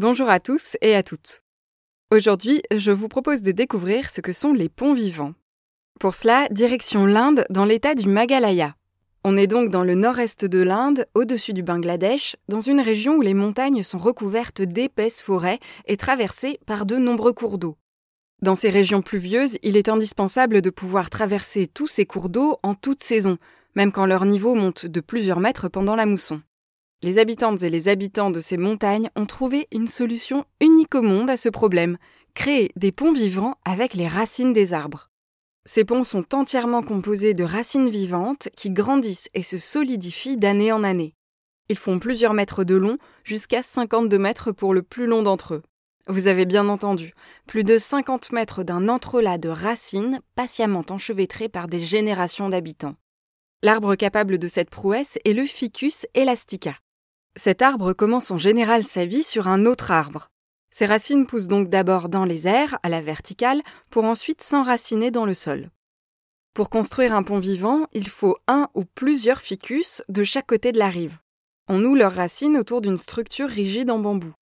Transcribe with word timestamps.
Bonjour 0.00 0.30
à 0.30 0.40
tous 0.40 0.78
et 0.80 0.94
à 0.94 1.02
toutes. 1.02 1.42
Aujourd'hui, 2.10 2.62
je 2.74 2.90
vous 2.90 3.08
propose 3.08 3.42
de 3.42 3.52
découvrir 3.52 4.08
ce 4.08 4.22
que 4.22 4.32
sont 4.32 4.54
les 4.54 4.70
ponts 4.70 4.94
vivants. 4.94 5.34
Pour 6.00 6.14
cela, 6.14 6.48
direction 6.48 7.04
l'Inde 7.04 7.44
dans 7.50 7.66
l'état 7.66 7.94
du 7.94 8.08
Maghalaya. 8.08 8.74
On 9.24 9.36
est 9.36 9.46
donc 9.46 9.68
dans 9.68 9.84
le 9.84 9.94
nord-est 9.94 10.46
de 10.46 10.62
l'Inde, 10.62 11.04
au-dessus 11.14 11.52
du 11.52 11.62
Bangladesh, 11.62 12.36
dans 12.48 12.62
une 12.62 12.80
région 12.80 13.16
où 13.16 13.20
les 13.20 13.34
montagnes 13.34 13.82
sont 13.82 13.98
recouvertes 13.98 14.62
d'épaisses 14.62 15.20
forêts 15.20 15.58
et 15.84 15.98
traversées 15.98 16.58
par 16.64 16.86
de 16.86 16.96
nombreux 16.96 17.34
cours 17.34 17.58
d'eau. 17.58 17.76
Dans 18.40 18.54
ces 18.54 18.70
régions 18.70 19.02
pluvieuses, 19.02 19.58
il 19.62 19.76
est 19.76 19.90
indispensable 19.90 20.62
de 20.62 20.70
pouvoir 20.70 21.10
traverser 21.10 21.66
tous 21.66 21.88
ces 21.88 22.06
cours 22.06 22.30
d'eau 22.30 22.56
en 22.62 22.74
toute 22.74 23.02
saison, 23.02 23.36
même 23.74 23.92
quand 23.92 24.06
leur 24.06 24.24
niveau 24.24 24.54
monte 24.54 24.86
de 24.86 25.00
plusieurs 25.00 25.40
mètres 25.40 25.68
pendant 25.68 25.94
la 25.94 26.06
mousson. 26.06 26.40
Les 27.02 27.18
habitantes 27.18 27.62
et 27.62 27.70
les 27.70 27.88
habitants 27.88 28.30
de 28.30 28.40
ces 28.40 28.58
montagnes 28.58 29.08
ont 29.16 29.24
trouvé 29.24 29.68
une 29.72 29.86
solution 29.86 30.44
unique 30.60 30.94
au 30.94 31.00
monde 31.00 31.30
à 31.30 31.38
ce 31.38 31.48
problème, 31.48 31.96
créer 32.34 32.72
des 32.76 32.92
ponts 32.92 33.12
vivants 33.12 33.54
avec 33.64 33.94
les 33.94 34.06
racines 34.06 34.52
des 34.52 34.74
arbres. 34.74 35.10
Ces 35.64 35.84
ponts 35.84 36.04
sont 36.04 36.34
entièrement 36.34 36.82
composés 36.82 37.32
de 37.32 37.44
racines 37.44 37.88
vivantes 37.88 38.50
qui 38.54 38.70
grandissent 38.70 39.30
et 39.32 39.42
se 39.42 39.56
solidifient 39.56 40.36
d'année 40.36 40.72
en 40.72 40.84
année. 40.84 41.14
Ils 41.70 41.78
font 41.78 41.98
plusieurs 41.98 42.34
mètres 42.34 42.64
de 42.64 42.74
long, 42.74 42.98
jusqu'à 43.24 43.62
52 43.62 44.18
mètres 44.18 44.52
pour 44.52 44.74
le 44.74 44.82
plus 44.82 45.06
long 45.06 45.22
d'entre 45.22 45.54
eux. 45.54 45.62
Vous 46.06 46.26
avez 46.26 46.44
bien 46.44 46.68
entendu, 46.68 47.14
plus 47.46 47.64
de 47.64 47.78
50 47.78 48.32
mètres 48.32 48.62
d'un 48.62 48.88
entrelac 48.88 49.40
de 49.40 49.48
racines 49.48 50.20
patiemment 50.34 50.84
enchevêtrées 50.90 51.48
par 51.48 51.66
des 51.66 51.80
générations 51.80 52.50
d'habitants. 52.50 52.96
L'arbre 53.62 53.94
capable 53.94 54.38
de 54.38 54.48
cette 54.48 54.70
prouesse 54.70 55.18
est 55.24 55.32
le 55.32 55.44
Ficus 55.44 56.06
elastica. 56.14 56.76
Cet 57.36 57.62
arbre 57.62 57.92
commence 57.92 58.30
en 58.30 58.38
général 58.38 58.84
sa 58.84 59.04
vie 59.04 59.22
sur 59.22 59.48
un 59.48 59.64
autre 59.64 59.90
arbre. 59.90 60.30
Ses 60.72 60.86
racines 60.86 61.26
poussent 61.26 61.48
donc 61.48 61.68
d'abord 61.68 62.08
dans 62.08 62.24
les 62.24 62.46
airs, 62.46 62.78
à 62.82 62.88
la 62.88 63.02
verticale, 63.02 63.62
pour 63.90 64.04
ensuite 64.04 64.42
s'enraciner 64.42 65.10
dans 65.10 65.26
le 65.26 65.34
sol. 65.34 65.70
Pour 66.54 66.70
construire 66.70 67.14
un 67.14 67.22
pont 67.22 67.38
vivant, 67.38 67.86
il 67.92 68.08
faut 68.08 68.36
un 68.48 68.68
ou 68.74 68.84
plusieurs 68.84 69.40
ficus 69.40 70.02
de 70.08 70.24
chaque 70.24 70.46
côté 70.46 70.72
de 70.72 70.78
la 70.78 70.90
rive. 70.90 71.18
On 71.68 71.78
noue 71.78 71.94
leurs 71.94 72.14
racines 72.14 72.56
autour 72.56 72.80
d'une 72.80 72.98
structure 72.98 73.48
rigide 73.48 73.90
en 73.90 74.00
bambou. 74.00 74.32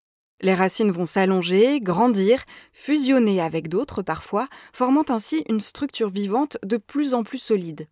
Les 0.40 0.54
racines 0.54 0.90
vont 0.90 1.04
s'allonger, 1.04 1.80
grandir, 1.80 2.44
fusionner 2.72 3.42
avec 3.42 3.68
d'autres 3.68 4.02
parfois, 4.02 4.48
formant 4.72 5.04
ainsi 5.08 5.44
une 5.48 5.60
structure 5.60 6.08
vivante 6.08 6.56
de 6.62 6.78
plus 6.78 7.12
en 7.12 7.24
plus 7.24 7.38
solide. 7.38 7.88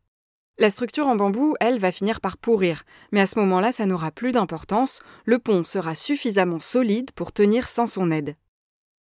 La 0.59 0.71
structure 0.71 1.07
en 1.07 1.17
bambou, 1.17 1.55
elle, 1.61 1.79
va 1.79 1.93
finir 1.93 2.23
par 2.23 2.39
pourrir, 2.39 2.85
mais 3.13 3.21
à 3.21 3.27
ce 3.27 3.39
moment-là, 3.41 3.73
ça 3.73 3.85
n'aura 3.85 4.11
plus 4.11 4.33
d'importance, 4.33 5.01
le 5.27 5.39
pont 5.39 5.65
sera 5.65 5.95
suffisamment 5.95 6.61
solide 6.61 7.11
pour 7.13 7.33
tenir 7.33 7.69
sans 7.69 7.85
son 7.85 8.11
aide. 8.11 8.37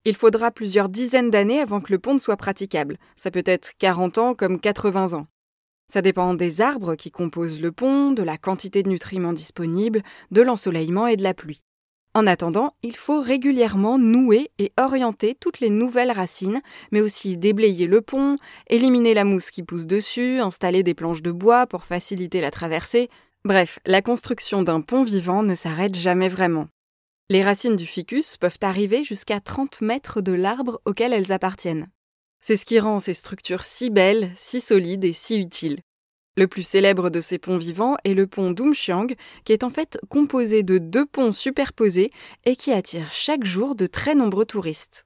Il 0.04 0.14
faudra 0.14 0.52
plusieurs 0.52 0.88
dizaines 0.88 1.30
d'années 1.30 1.60
avant 1.60 1.80
que 1.80 1.90
le 1.90 1.98
pont 1.98 2.20
soit 2.20 2.36
praticable, 2.36 2.98
ça 3.16 3.32
peut 3.32 3.42
être 3.44 3.72
40 3.78 4.18
ans 4.18 4.34
comme 4.34 4.60
80 4.60 5.14
ans. 5.14 5.26
Ça 5.92 6.02
dépend 6.02 6.34
des 6.34 6.60
arbres 6.60 6.94
qui 6.94 7.10
composent 7.10 7.60
le 7.60 7.72
pont, 7.72 8.12
de 8.12 8.22
la 8.22 8.38
quantité 8.38 8.84
de 8.84 8.88
nutriments 8.88 9.32
disponibles, 9.32 10.04
de 10.30 10.42
l'ensoleillement 10.42 11.08
et 11.08 11.16
de 11.16 11.24
la 11.24 11.34
pluie. 11.34 11.62
En 12.12 12.26
attendant, 12.26 12.74
il 12.82 12.96
faut 12.96 13.20
régulièrement 13.20 13.96
nouer 13.96 14.50
et 14.58 14.72
orienter 14.76 15.36
toutes 15.38 15.60
les 15.60 15.70
nouvelles 15.70 16.10
racines, 16.10 16.60
mais 16.90 17.00
aussi 17.00 17.36
déblayer 17.36 17.86
le 17.86 18.00
pont, 18.00 18.34
éliminer 18.68 19.14
la 19.14 19.22
mousse 19.22 19.52
qui 19.52 19.62
pousse 19.62 19.86
dessus, 19.86 20.40
installer 20.40 20.82
des 20.82 20.94
planches 20.94 21.22
de 21.22 21.30
bois 21.30 21.68
pour 21.68 21.84
faciliter 21.84 22.40
la 22.40 22.50
traversée. 22.50 23.10
Bref, 23.44 23.78
la 23.86 24.02
construction 24.02 24.62
d'un 24.62 24.80
pont 24.80 25.04
vivant 25.04 25.44
ne 25.44 25.54
s'arrête 25.54 25.94
jamais 25.94 26.28
vraiment. 26.28 26.66
Les 27.28 27.44
racines 27.44 27.76
du 27.76 27.86
ficus 27.86 28.36
peuvent 28.36 28.58
arriver 28.60 29.04
jusqu'à 29.04 29.38
30 29.38 29.80
mètres 29.80 30.20
de 30.20 30.32
l'arbre 30.32 30.80
auquel 30.84 31.12
elles 31.12 31.30
appartiennent. 31.30 31.88
C'est 32.40 32.56
ce 32.56 32.66
qui 32.66 32.80
rend 32.80 32.98
ces 32.98 33.14
structures 33.14 33.62
si 33.62 33.88
belles, 33.88 34.32
si 34.34 34.60
solides 34.60 35.04
et 35.04 35.12
si 35.12 35.38
utiles. 35.38 35.78
Le 36.40 36.48
plus 36.48 36.62
célèbre 36.62 37.10
de 37.10 37.20
ces 37.20 37.38
ponts 37.38 37.58
vivants 37.58 37.96
est 38.02 38.14
le 38.14 38.26
pont 38.26 38.50
Doumchiang, 38.50 39.08
qui 39.44 39.52
est 39.52 39.62
en 39.62 39.68
fait 39.68 39.98
composé 40.08 40.62
de 40.62 40.78
deux 40.78 41.04
ponts 41.04 41.32
superposés 41.32 42.10
et 42.46 42.56
qui 42.56 42.72
attire 42.72 43.12
chaque 43.12 43.44
jour 43.44 43.74
de 43.74 43.84
très 43.84 44.14
nombreux 44.14 44.46
touristes. 44.46 45.04